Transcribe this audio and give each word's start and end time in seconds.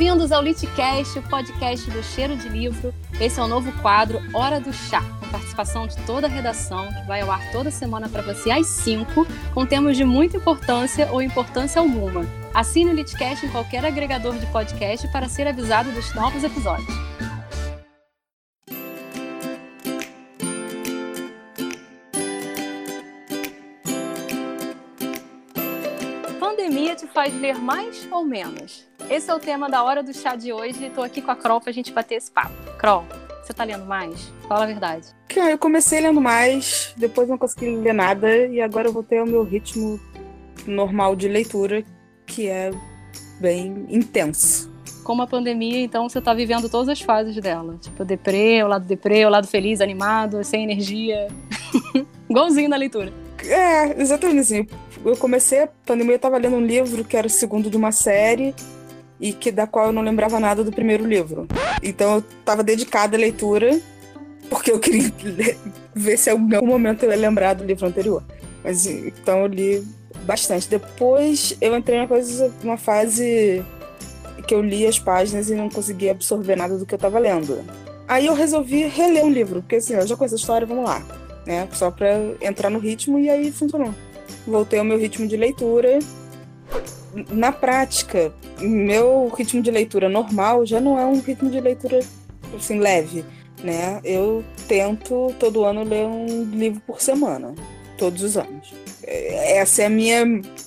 Bem-vindos 0.00 0.32
ao 0.32 0.42
Litcast, 0.42 1.18
o 1.18 1.22
podcast 1.22 1.90
do 1.90 2.02
Cheiro 2.02 2.34
de 2.34 2.48
Livro. 2.48 2.94
Esse 3.20 3.38
é 3.38 3.42
o 3.42 3.46
novo 3.46 3.70
quadro 3.82 4.18
Hora 4.32 4.58
do 4.58 4.72
Chá, 4.72 5.02
com 5.20 5.28
participação 5.28 5.86
de 5.86 5.94
toda 6.06 6.26
a 6.26 6.30
redação, 6.30 6.88
que 6.88 7.06
vai 7.06 7.20
ao 7.20 7.30
ar 7.30 7.52
toda 7.52 7.70
semana 7.70 8.08
para 8.08 8.22
você 8.22 8.50
às 8.50 8.66
5, 8.66 9.26
com 9.52 9.66
temas 9.66 9.98
de 9.98 10.04
muita 10.06 10.38
importância 10.38 11.12
ou 11.12 11.20
importância 11.20 11.82
alguma. 11.82 12.24
Assine 12.54 12.92
o 12.92 12.94
Litcast 12.94 13.44
em 13.44 13.50
qualquer 13.50 13.84
agregador 13.84 14.38
de 14.38 14.46
podcast 14.46 15.06
para 15.12 15.28
ser 15.28 15.46
avisado 15.46 15.92
dos 15.92 16.14
novos 16.14 16.42
episódios. 16.44 17.09
Pandemia 26.60 26.94
te 26.94 27.06
faz 27.06 27.32
ler 27.40 27.54
mais 27.54 28.06
ou 28.12 28.22
menos? 28.22 28.86
Esse 29.08 29.30
é 29.30 29.34
o 29.34 29.38
tema 29.38 29.70
da 29.70 29.82
hora 29.82 30.02
do 30.02 30.12
chá 30.12 30.36
de 30.36 30.52
hoje. 30.52 30.84
Estou 30.84 31.02
aqui 31.02 31.22
com 31.22 31.30
a 31.30 31.34
Kroll 31.34 31.58
pra 31.58 31.72
gente 31.72 31.90
bater 31.90 32.16
esse 32.16 32.30
papo. 32.30 32.52
Kroll, 32.78 33.06
você 33.42 33.54
tá 33.54 33.64
lendo 33.64 33.86
mais? 33.86 34.30
Fala 34.46 34.64
a 34.64 34.66
verdade. 34.66 35.06
Eu 35.34 35.56
comecei 35.56 36.00
lendo 36.00 36.20
mais, 36.20 36.92
depois 36.98 37.30
não 37.30 37.38
consegui 37.38 37.76
ler 37.76 37.94
nada 37.94 38.46
e 38.46 38.60
agora 38.60 38.88
eu 38.88 38.92
voltei 38.92 39.18
ao 39.18 39.24
meu 39.24 39.42
ritmo 39.42 39.98
normal 40.66 41.16
de 41.16 41.28
leitura, 41.28 41.82
que 42.26 42.46
é 42.46 42.70
bem 43.40 43.86
intenso. 43.88 44.70
Como 45.02 45.22
a 45.22 45.26
pandemia, 45.26 45.80
então 45.80 46.10
você 46.10 46.20
tá 46.20 46.34
vivendo 46.34 46.68
todas 46.68 46.90
as 46.90 47.00
fases 47.00 47.34
dela. 47.36 47.78
Tipo, 47.80 48.02
o 48.02 48.06
deprê, 48.06 48.62
o 48.62 48.68
lado 48.68 48.84
deprê, 48.84 49.24
o 49.24 49.30
lado 49.30 49.46
feliz, 49.46 49.80
animado, 49.80 50.44
sem 50.44 50.64
energia. 50.64 51.26
Igualzinho 52.28 52.68
na 52.68 52.76
leitura. 52.76 53.10
É, 53.42 53.98
exatamente 53.98 54.40
assim. 54.40 54.66
Eu 55.04 55.16
comecei 55.16 55.62
a 55.62 55.68
pandemia, 55.86 56.14
eu 56.14 56.18
tava 56.18 56.36
lendo 56.36 56.56
um 56.56 56.64
livro 56.64 57.04
que 57.04 57.16
era 57.16 57.26
o 57.26 57.30
segundo 57.30 57.70
de 57.70 57.76
uma 57.76 57.92
série 57.92 58.54
e 59.18 59.32
que 59.32 59.50
da 59.50 59.66
qual 59.66 59.86
eu 59.86 59.92
não 59.92 60.02
lembrava 60.02 60.38
nada 60.38 60.62
do 60.62 60.72
primeiro 60.72 61.06
livro. 61.06 61.46
Então 61.82 62.14
eu 62.14 62.24
estava 62.40 62.62
dedicada 62.62 63.16
à 63.16 63.20
leitura 63.20 63.80
porque 64.48 64.70
eu 64.70 64.78
queria 64.78 65.10
ver 65.94 66.16
se 66.16 66.30
em 66.30 66.32
algum 66.32 66.66
momento 66.66 67.04
eu 67.04 67.10
ia 67.10 67.16
lembrar 67.16 67.54
do 67.54 67.64
livro 67.64 67.86
anterior. 67.86 68.22
Mas 68.62 68.86
então 68.86 69.40
eu 69.40 69.46
li 69.46 69.86
bastante. 70.24 70.68
Depois 70.68 71.56
eu 71.60 71.76
entrei 71.76 71.98
numa 71.98 72.08
coisa, 72.08 72.52
uma 72.62 72.76
fase 72.76 73.64
que 74.46 74.54
eu 74.54 74.62
li 74.62 74.86
as 74.86 74.98
páginas 74.98 75.48
e 75.48 75.54
não 75.54 75.68
conseguia 75.68 76.10
absorver 76.10 76.56
nada 76.56 76.76
do 76.76 76.84
que 76.84 76.92
eu 76.92 76.96
estava 76.96 77.18
lendo. 77.18 77.64
Aí 78.08 78.26
eu 78.26 78.34
resolvi 78.34 78.84
reler 78.84 79.24
um 79.24 79.30
livro, 79.30 79.60
porque 79.62 79.76
assim, 79.76 79.94
eu 79.94 80.06
já 80.06 80.16
conheço 80.16 80.34
a 80.34 80.38
história, 80.38 80.66
vamos 80.66 80.84
lá, 80.84 81.00
né? 81.46 81.68
Só 81.72 81.90
para 81.90 82.08
entrar 82.40 82.68
no 82.68 82.80
ritmo 82.80 83.18
e 83.18 83.30
aí 83.30 83.52
funcionou. 83.52 83.94
Voltei 84.46 84.78
ao 84.78 84.84
meu 84.84 84.98
ritmo 84.98 85.26
de 85.26 85.36
leitura 85.36 85.98
na 87.30 87.50
prática, 87.50 88.32
meu 88.60 89.28
ritmo 89.36 89.62
de 89.62 89.70
leitura 89.70 90.08
normal 90.08 90.64
já 90.64 90.80
não 90.80 90.98
é 90.98 91.04
um 91.04 91.20
ritmo 91.20 91.50
de 91.50 91.60
leitura 91.60 92.00
assim 92.56 92.78
leve, 92.78 93.24
né? 93.62 94.00
Eu 94.04 94.44
tento 94.68 95.34
todo 95.38 95.64
ano 95.64 95.82
ler 95.82 96.06
um 96.06 96.44
livro 96.44 96.80
por 96.86 97.00
semana, 97.00 97.54
todos 98.00 98.22
os 98.22 98.36
anos. 98.36 98.72
Essa 99.06 99.82
é 99.82 99.86
a 99.86 99.90
minha 99.90 100.24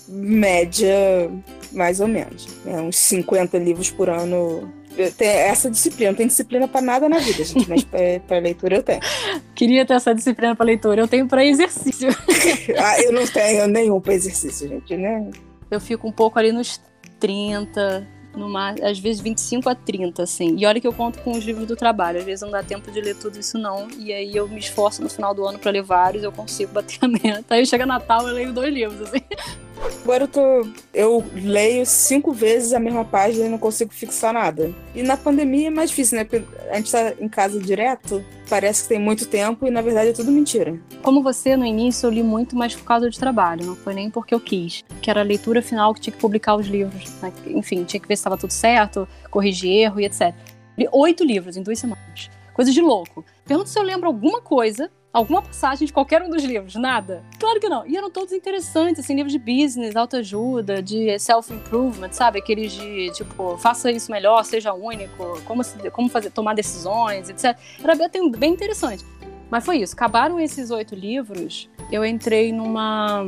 média, 0.07 1.29
mais 1.71 1.99
ou 1.99 2.07
menos. 2.07 2.47
Né? 2.63 2.79
Uns 2.79 2.97
50 2.97 3.57
livros 3.57 3.89
por 3.89 4.09
ano 4.09 4.71
essa 5.19 5.71
disciplina. 5.71 6.11
Não 6.11 6.17
tem 6.17 6.27
disciplina 6.27 6.67
para 6.67 6.79
nada 6.79 7.09
na 7.09 7.17
vida, 7.17 7.43
gente, 7.43 7.67
mas 7.67 7.83
para 7.83 8.37
leitura 8.37 8.75
eu 8.75 8.83
tenho. 8.83 8.99
Queria 9.55 9.85
ter 9.85 9.95
essa 9.95 10.13
disciplina 10.13 10.55
para 10.55 10.65
leitura, 10.65 11.01
eu 11.01 11.07
tenho 11.07 11.27
para 11.27 11.43
exercício. 11.43 12.09
ah, 12.77 13.01
eu 13.01 13.11
não 13.11 13.25
tenho 13.25 13.67
nenhum 13.67 13.99
para 13.99 14.13
exercício, 14.13 14.69
gente, 14.69 14.95
né? 14.95 15.31
eu 15.71 15.81
fico 15.81 16.07
um 16.07 16.11
pouco 16.11 16.37
ali 16.37 16.51
nos 16.51 16.79
30, 17.19 18.07
numa, 18.35 18.75
às 18.81 18.99
vezes 18.99 19.21
25 19.21 19.69
a 19.69 19.75
30, 19.75 20.23
assim. 20.23 20.55
E 20.57 20.65
olha 20.65 20.79
que 20.79 20.87
eu 20.87 20.93
conto 20.93 21.19
com 21.19 21.31
os 21.31 21.43
livros 21.43 21.67
do 21.67 21.75
trabalho. 21.75 22.19
Às 22.19 22.25
vezes 22.25 22.41
não 22.41 22.51
dá 22.51 22.63
tempo 22.63 22.91
de 22.91 22.99
ler 23.01 23.15
tudo 23.15 23.39
isso, 23.39 23.57
não. 23.57 23.87
E 23.97 24.11
aí 24.11 24.35
eu 24.35 24.47
me 24.47 24.59
esforço 24.59 25.01
no 25.01 25.09
final 25.09 25.33
do 25.33 25.45
ano 25.45 25.59
para 25.59 25.71
ler 25.71 25.83
vários, 25.83 26.23
eu 26.23 26.31
consigo 26.31 26.73
bater 26.73 26.97
a 27.01 27.07
meta. 27.07 27.55
Aí 27.55 27.65
chega 27.65 27.85
Natal, 27.85 28.27
eu 28.27 28.33
leio 28.33 28.53
dois 28.53 28.73
livros, 28.73 29.01
assim. 29.01 29.21
Agora 30.03 30.23
eu 30.23 30.27
tô. 30.27 30.67
Eu 30.93 31.23
leio 31.33 31.85
cinco 31.85 32.31
vezes 32.31 32.73
a 32.73 32.79
mesma 32.79 33.05
página 33.05 33.45
e 33.45 33.49
não 33.49 33.57
consigo 33.57 33.93
fixar 33.93 34.33
nada. 34.33 34.73
E 34.93 35.01
na 35.01 35.17
pandemia 35.17 35.67
é 35.67 35.69
mais 35.69 35.89
difícil, 35.89 36.17
né? 36.17 36.23
Porque 36.23 36.43
a 36.69 36.75
gente 36.75 36.91
tá 36.91 37.13
em 37.19 37.29
casa 37.29 37.59
direto, 37.59 38.23
parece 38.49 38.83
que 38.83 38.89
tem 38.89 38.99
muito 38.99 39.27
tempo 39.27 39.65
e 39.65 39.71
na 39.71 39.81
verdade 39.81 40.09
é 40.09 40.13
tudo 40.13 40.31
mentira. 40.31 40.79
Como 41.01 41.23
você, 41.23 41.55
no 41.55 41.65
início, 41.65 42.07
eu 42.07 42.11
li 42.11 42.23
muito 42.23 42.55
mais 42.55 42.75
por 42.75 42.83
causa 42.83 43.09
de 43.09 43.17
trabalho, 43.17 43.65
não 43.65 43.75
foi 43.75 43.93
nem 43.93 44.09
porque 44.09 44.33
eu 44.33 44.39
quis. 44.39 44.83
Que 45.01 45.09
era 45.09 45.21
a 45.21 45.23
leitura 45.23 45.61
final 45.61 45.93
que 45.93 46.01
tinha 46.01 46.13
que 46.13 46.19
publicar 46.19 46.55
os 46.55 46.67
livros. 46.67 47.11
Né? 47.21 47.31
Enfim, 47.47 47.83
tinha 47.83 47.99
que 47.99 48.07
ver 48.07 48.15
se 48.15 48.21
estava 48.21 48.37
tudo 48.37 48.51
certo, 48.51 49.07
corrigir 49.29 49.71
erro 49.71 49.99
e 49.99 50.05
etc. 50.05 50.33
Li 50.77 50.87
oito 50.91 51.23
livros 51.23 51.57
em 51.57 51.63
duas 51.63 51.79
semanas. 51.79 52.29
Coisa 52.53 52.71
de 52.71 52.81
louco. 52.81 53.25
Pergunto 53.45 53.69
se 53.69 53.79
eu 53.79 53.83
lembro 53.83 54.07
alguma 54.07 54.41
coisa 54.41 54.89
alguma 55.13 55.41
passagem 55.43 55.85
de 55.85 55.93
qualquer 55.93 56.21
um 56.23 56.29
dos 56.29 56.43
livros? 56.43 56.75
Nada. 56.75 57.23
Claro 57.39 57.59
que 57.59 57.69
não. 57.69 57.85
E 57.85 57.95
eram 57.95 58.09
todos 58.09 58.33
interessantes, 58.33 59.03
assim, 59.03 59.15
livros 59.15 59.31
de 59.31 59.39
business, 59.39 59.95
autoajuda, 59.95 60.81
de 60.81 61.17
self-improvement, 61.19 62.11
sabe? 62.11 62.39
Aqueles 62.39 62.71
de, 62.71 63.11
tipo, 63.11 63.55
faça 63.57 63.91
isso 63.91 64.11
melhor, 64.11 64.43
seja 64.43 64.73
único, 64.73 65.39
como, 65.45 65.63
se, 65.63 65.77
como 65.91 66.09
fazer, 66.09 66.31
tomar 66.31 66.55
decisões, 66.55 67.29
etc. 67.29 67.57
Era 67.81 67.95
bem, 67.95 68.31
bem 68.31 68.53
interessante. 68.53 69.05
Mas 69.51 69.63
foi 69.63 69.77
isso. 69.77 69.93
Acabaram 69.93 70.39
esses 70.39 70.71
oito 70.71 70.95
livros, 70.95 71.69
eu 71.91 72.03
entrei 72.03 72.51
numa 72.51 73.23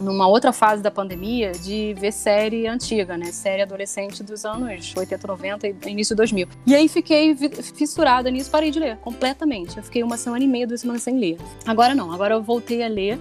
numa 0.00 0.26
outra 0.26 0.52
fase 0.52 0.82
da 0.82 0.90
pandemia 0.90 1.52
de 1.52 1.94
ver 1.98 2.12
série 2.12 2.66
antiga, 2.66 3.16
né? 3.16 3.26
Série 3.32 3.62
adolescente 3.62 4.22
dos 4.22 4.44
anos 4.44 4.94
80, 4.96 5.26
90 5.26 5.66
e 5.68 5.76
início 5.86 6.16
2000. 6.16 6.48
E 6.66 6.74
aí 6.74 6.88
fiquei 6.88 7.36
fissurada 7.74 8.30
nisso, 8.30 8.50
parei 8.50 8.70
de 8.70 8.78
ler 8.78 8.96
completamente. 8.98 9.76
Eu 9.76 9.82
fiquei 9.82 10.02
uma 10.02 10.16
semana 10.16 10.44
e 10.44 10.48
meia, 10.48 10.66
duas 10.66 10.80
semanas 10.80 11.02
sem 11.02 11.18
ler. 11.18 11.38
Agora 11.66 11.94
não, 11.94 12.12
agora 12.12 12.34
eu 12.34 12.42
voltei 12.42 12.82
a 12.82 12.88
ler. 12.88 13.18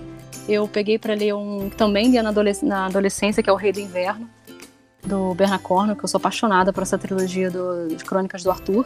Eu 0.48 0.68
peguei 0.68 0.98
para 0.98 1.14
ler 1.14 1.34
um 1.34 1.70
também 1.70 2.10
li 2.10 2.22
na, 2.22 2.30
adolesc 2.30 2.64
na 2.66 2.88
adolescência, 2.88 3.44
que 3.44 3.50
é 3.50 3.54
O 3.54 3.56
Rei 3.56 3.72
do 3.72 3.80
Inverno, 3.80 4.30
do 5.06 5.34
Bernard 5.36 5.64
Cornwell, 5.64 5.96
que 5.96 6.04
eu 6.04 6.08
sou 6.08 6.18
apaixonada 6.18 6.74
por 6.74 6.84
essa 6.84 6.98
trilogia 6.98 7.50
do, 7.52 7.88
de 7.90 8.04
Crônicas 8.04 8.44
do 8.44 8.50
Arthur. 8.50 8.86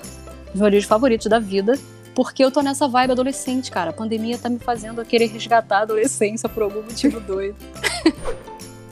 Os 0.54 0.60
meus 0.60 0.72
livros 0.72 0.86
favoritos 0.86 1.28
da 1.28 1.40
vida. 1.40 1.78
Porque 2.16 2.44
eu 2.44 2.50
tô 2.50 2.62
nessa 2.62 2.88
vibe 2.88 3.12
adolescente, 3.12 3.70
cara. 3.70 3.90
A 3.90 3.94
pandemia 3.94 4.38
tá 4.38 4.50
me 4.50 4.58
fazendo 4.58 5.04
querer 5.04 5.28
resgatar 5.28 5.80
a 5.80 5.82
adolescência 5.82 6.48
por 6.48 6.64
algum 6.64 6.82
motivo 6.82 7.20
doido. 7.22 7.58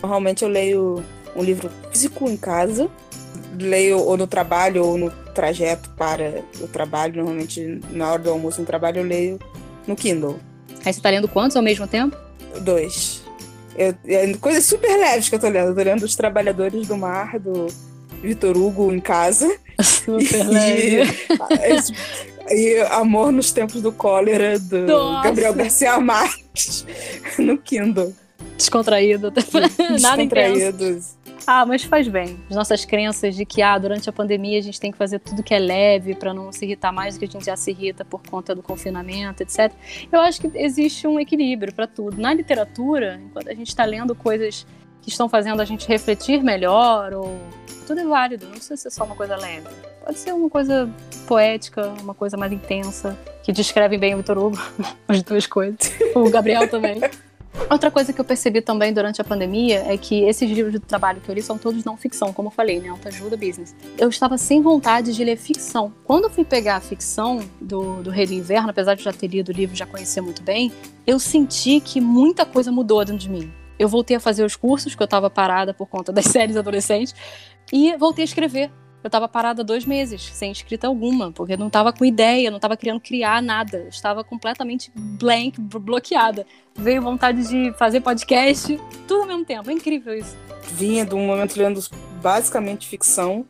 Normalmente 0.01 0.44
eu 0.44 0.50
leio 0.50 1.03
um 1.34 1.41
livro 1.41 1.72
físico 1.89 2.29
em 2.29 2.35
casa, 2.35 2.89
leio 3.57 4.00
ou 4.00 4.17
no 4.17 4.28
trabalho 4.28 4.85
ou 4.85 4.97
no 4.97 5.09
trajeto 5.34 5.89
para 5.91 6.44
o 6.59 6.67
trabalho. 6.67 7.16
Normalmente, 7.16 7.79
na 7.89 8.11
hora 8.11 8.22
do 8.22 8.29
almoço 8.29 8.59
no 8.59 8.67
trabalho, 8.67 9.00
eu 9.00 9.06
leio 9.06 9.40
no 9.88 9.95
Kindle. 9.95 10.38
Aí 10.85 10.91
você 10.91 11.00
tá 11.00 11.09
lendo 11.09 11.28
quantos 11.29 11.55
ao 11.55 11.63
mesmo 11.63 11.88
tempo? 11.88 12.17
Dois. 12.59 13.23
Eu, 13.78 13.95
é 14.05 14.34
coisas 14.34 14.66
super 14.66 14.97
leves 14.97 15.29
que 15.29 15.35
eu 15.35 15.40
tô 15.40 15.47
lendo. 15.47 15.69
Eu 15.69 15.75
tô 15.75 15.81
lendo 15.81 16.03
Os 16.03 16.16
Trabalhadores 16.16 16.88
do 16.88 16.97
Mar, 16.97 17.40
do 17.40 17.67
Vitor 18.22 18.57
Hugo 18.57 18.91
em 18.91 19.00
casa. 19.00 19.47
Super 19.81 20.44
leve. 20.47 21.16
E 22.50 22.80
Amor 22.92 23.31
nos 23.31 23.52
Tempos 23.52 23.81
do 23.81 23.92
Cólera, 23.92 24.59
do 24.59 24.80
Nossa. 24.80 25.28
Gabriel 25.30 25.54
Garcia 25.54 26.00
Marques, 26.00 26.86
no 27.40 27.58
Kindle. 27.58 28.14
Descontraído. 28.58 29.34
Nada 30.02 30.22
intenso. 30.22 31.18
Ah, 31.46 31.66
mas 31.66 31.84
faz 31.84 32.08
bem. 32.08 32.40
As 32.50 32.56
nossas 32.56 32.86
crenças 32.86 33.36
de 33.36 33.46
que 33.46 33.62
ah, 33.62 33.78
durante 33.78 34.09
a 34.09 34.14
pandemia 34.14 34.58
a 34.59 34.62
gente 34.62 34.80
tem 34.80 34.92
que 34.92 34.98
fazer 34.98 35.20
tudo 35.20 35.44
que 35.44 35.53
é 35.53 35.59
leve 35.59 36.16
para 36.16 36.34
não 36.34 36.52
se 36.52 36.64
irritar 36.66 36.91
mais 36.91 37.16
do 37.16 37.20
que 37.20 37.26
a 37.26 37.28
gente 37.28 37.46
já 37.46 37.56
se 37.56 37.72
irrita 37.72 38.06
por 38.06 38.22
conta 38.26 38.56
do 38.56 38.64
confinamento, 38.64 39.44
etc. 39.44 39.72
Eu 40.12 40.22
acho 40.22 40.40
que 40.40 40.50
existe 40.56 41.06
um 41.06 41.20
equilíbrio 41.20 41.73
para 41.73 41.85
tudo. 41.85 42.22
Na 42.22 42.34
literatura, 42.34 43.20
enquanto 43.26 43.50
a 43.50 43.53
gente 43.53 43.67
está 43.67 43.84
lendo 43.84 44.16
coisas 44.16 44.66
que 45.02 45.09
estão 45.09 45.28
fazendo 45.28 45.62
a 45.62 45.66
gente 45.66 45.85
refletir 45.85 46.41
melhor, 46.41 47.14
ou 47.14 47.38
tudo 47.85 48.00
é 48.00 48.06
válido, 48.06 48.46
não 48.46 48.53
precisa 48.53 48.78
ser 48.78 48.90
só 48.90 49.03
uma 49.03 49.16
coisa 49.16 49.35
leve. 49.35 49.67
Pode 50.03 50.20
ser 50.20 50.34
uma 50.34 50.50
coisa 50.50 50.90
poética, 51.26 51.88
uma 52.02 52.14
coisa 52.14 52.35
mais 52.35 52.52
intensa, 52.52 53.17
que 53.41 53.53
descreve 53.53 53.97
bem 53.97 54.14
o 54.14 54.17
Vitor 54.17 54.38
Hugo, 54.38 54.59
as 55.08 55.23
duas 55.23 55.47
coisas. 55.47 55.79
O 56.14 56.29
Gabriel 56.29 56.70
também. 56.70 57.00
Outra 57.70 57.90
coisa 57.90 58.11
que 58.11 58.20
eu 58.20 58.26
percebi 58.26 58.61
também 58.61 58.91
durante 58.91 59.22
a 59.22 59.23
pandemia 59.23 59.85
é 59.88 59.97
que 59.97 60.23
esses 60.23 60.50
livros 60.50 60.73
de 60.73 60.79
trabalho 60.79 61.22
que 61.22 61.29
eu 61.29 61.35
li 61.35 61.41
são 61.41 61.58
todos 61.58 61.85
não 61.85 61.96
ficção, 61.96 62.34
como 62.34 62.50
eu 62.50 62.52
falei, 62.52 62.82
né? 62.82 62.90
Autoajuda 62.90 63.38
business. 63.38 63.73
Eu 63.97 64.09
estava 64.09 64.38
sem 64.38 64.61
vontade 64.61 65.14
de 65.14 65.23
ler 65.23 65.38
ficção. 65.38 65.94
Quando 66.03 66.26
eu 66.26 66.29
fui 66.29 66.44
pegar 66.44 66.76
a 66.76 66.82
ficção 66.82 67.40
do, 67.61 68.03
do 68.03 68.09
Rei 68.09 68.26
do 68.26 68.34
Inverno, 68.34 68.72
apesar 68.72 68.96
de 68.96 69.03
já 69.03 69.14
ter 69.14 69.28
lido 69.28 69.50
o 69.50 69.52
livro 69.53 69.76
já 69.76 69.85
conhecer 69.85 70.20
muito 70.20 70.44
bem, 70.44 70.72
eu 71.08 71.17
senti 71.17 71.79
que 71.79 72.02
muita 72.02 72.46
coisa 72.46 72.72
mudou 72.72 73.05
dentro 73.05 73.22
de 73.22 73.29
mim. 73.29 73.50
Eu 73.79 73.88
voltei 73.88 74.17
a 74.17 74.20
fazer 74.20 74.44
os 74.44 74.55
cursos, 74.55 74.96
que 74.96 75.02
eu 75.02 75.05
estava 75.05 75.29
parada 75.29 75.73
por 75.73 75.88
conta 75.88 76.11
das 76.11 76.26
séries 76.28 76.58
adolescentes, 76.58 77.16
e 77.72 77.96
voltei 77.96 78.23
a 78.23 78.26
escrever 78.26 78.70
eu 79.03 79.09
estava 79.09 79.28
parada 79.28 79.64
dois 79.64 79.85
meses, 79.85 80.22
sem 80.34 80.52
escrita 80.52 80.88
alguma, 80.88 81.32
porque 81.32 81.58
não 81.58 81.67
estava 81.67 81.91
com 81.91 82.05
ideia, 82.05 82.50
não 82.50 82.55
estava 82.55 82.78
querendo 82.78 83.02
criar 83.02 83.41
nada, 83.41 83.85
estava 83.90 84.23
completamente 84.23 84.90
blank, 84.96 85.59
bloqueada. 85.59 86.47
Veio 86.73 87.02
vontade 87.02 87.47
de 87.47 87.73
fazer 87.78 88.00
podcast, 88.00 88.79
tudo 89.05 89.22
ao 89.22 89.28
mesmo 89.28 89.44
tempo, 89.44 89.70
é 89.70 89.73
incrível 89.73 90.17
isso. 90.17 90.38
Vinha 90.72 91.05
de 91.05 91.14
um 91.14 91.28
momento 91.28 91.58
lendo 91.58 91.82
basicamente 92.22 92.88
ficção, 92.88 93.46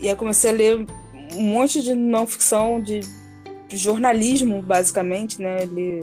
E 0.00 0.08
aí 0.08 0.16
comecei 0.16 0.50
a 0.50 0.54
ler 0.54 0.86
um 1.34 1.42
monte 1.42 1.82
de 1.82 1.94
não 1.94 2.26
ficção, 2.26 2.80
de, 2.80 3.00
jornalismo, 3.70 4.62
basicamente, 4.62 5.40
né? 5.40 5.64
Eu 5.64 5.66
li, 5.66 6.00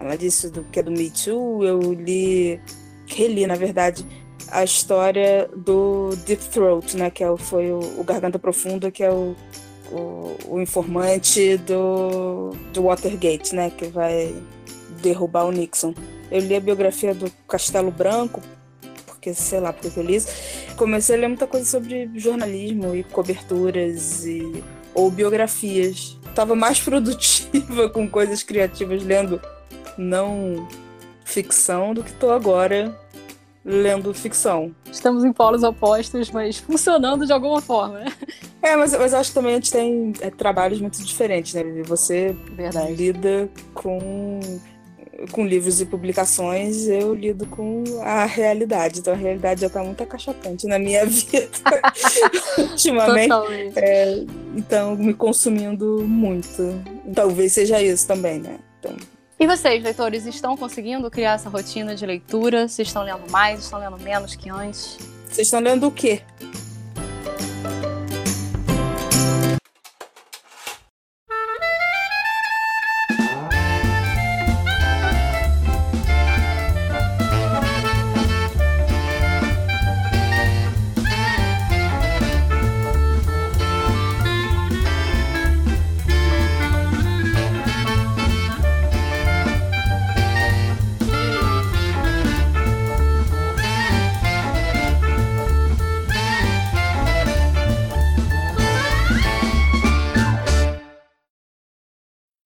ela 0.00 0.16
disse 0.16 0.50
do 0.50 0.64
que 0.64 0.80
é 0.80 0.82
do 0.82 0.90
Me 0.90 1.10
Too, 1.10 1.64
eu 1.64 1.92
li, 1.92 2.60
reli, 3.06 3.46
na 3.46 3.56
verdade, 3.56 4.06
a 4.50 4.64
história 4.64 5.48
do 5.56 6.10
Deep 6.24 6.44
Throat, 6.48 6.96
né? 6.96 7.10
Que 7.10 7.24
é 7.24 7.36
foi 7.36 7.70
o, 7.70 7.78
o 7.98 8.04
Garganta 8.04 8.38
Profunda, 8.38 8.90
que 8.90 9.02
é 9.02 9.10
o, 9.10 9.34
o, 9.90 10.36
o, 10.48 10.60
informante 10.60 11.56
do, 11.58 12.50
do 12.72 12.84
Watergate, 12.84 13.54
né? 13.54 13.70
Que 13.70 13.86
vai 13.86 14.34
derrubar 15.02 15.46
o 15.46 15.52
Nixon. 15.52 15.94
Eu 16.30 16.40
li 16.40 16.56
a 16.56 16.60
biografia 16.60 17.14
do 17.14 17.30
Castelo 17.48 17.90
Branco, 17.90 18.42
porque 19.06 19.34
sei 19.34 19.60
lá 19.60 19.72
porque 19.72 19.98
eu 19.98 20.02
li 20.02 20.16
isso. 20.16 20.28
Comecei 20.76 21.16
a 21.16 21.18
ler 21.20 21.28
muita 21.28 21.46
coisa 21.46 21.66
sobre 21.66 22.10
jornalismo 22.14 22.94
e 22.94 23.02
coberturas 23.04 24.24
e 24.24 24.62
ou 24.94 25.10
biografias. 25.10 26.16
Tava 26.34 26.54
mais 26.54 26.80
produtiva 26.80 27.88
com 27.90 28.08
coisas 28.08 28.42
criativas 28.42 29.02
lendo 29.02 29.40
não 29.98 30.68
ficção 31.24 31.92
do 31.92 32.04
que 32.04 32.12
tô 32.12 32.30
agora 32.30 32.96
lendo 33.66 34.14
ficção. 34.14 34.72
Estamos 34.90 35.24
em 35.24 35.32
polos 35.32 35.64
opostos, 35.64 36.30
mas 36.30 36.58
funcionando 36.58 37.26
de 37.26 37.32
alguma 37.32 37.60
forma, 37.60 37.98
né? 37.98 38.12
É, 38.62 38.76
mas, 38.76 38.96
mas 38.96 39.12
acho 39.12 39.30
que 39.30 39.34
também 39.34 39.52
a 39.52 39.54
gente 39.56 39.72
tem 39.72 40.12
é, 40.20 40.30
trabalhos 40.30 40.80
muito 40.80 41.02
diferentes, 41.04 41.52
né? 41.52 41.64
Você 41.84 42.36
Verdade. 42.52 42.94
lida 42.94 43.50
com 43.74 44.40
com 45.32 45.46
livros 45.46 45.80
e 45.80 45.86
publicações, 45.86 46.86
eu 46.88 47.14
lido 47.14 47.46
com 47.46 47.82
a 48.02 48.26
realidade. 48.26 49.00
Então 49.00 49.14
a 49.14 49.16
realidade 49.16 49.62
já 49.62 49.66
está 49.66 49.82
muito 49.82 50.02
acachatante 50.02 50.66
na 50.66 50.78
minha 50.78 51.04
vida 51.06 51.48
ultimamente. 52.58 53.32
É, 53.76 54.24
então, 54.54 54.94
me 54.94 55.14
consumindo 55.14 56.02
muito. 56.06 56.62
Talvez 57.14 57.52
seja 57.52 57.80
isso 57.82 58.06
também, 58.06 58.38
né? 58.38 58.58
Então... 58.78 59.15
E 59.38 59.46
vocês, 59.46 59.84
leitores, 59.84 60.24
estão 60.24 60.56
conseguindo 60.56 61.10
criar 61.10 61.34
essa 61.34 61.50
rotina 61.50 61.94
de 61.94 62.06
leitura? 62.06 62.66
Vocês 62.66 62.88
estão 62.88 63.02
lendo 63.02 63.30
mais? 63.30 63.60
Estão 63.60 63.78
lendo 63.78 63.98
menos 63.98 64.34
que 64.34 64.48
antes? 64.48 64.96
Vocês 65.28 65.46
estão 65.46 65.60
lendo 65.60 65.86
o 65.88 65.92
quê? 65.92 66.22